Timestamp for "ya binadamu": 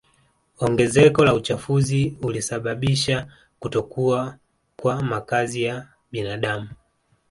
5.63-6.69